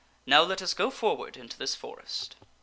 [0.25, 2.35] Now let us go forward into this forest."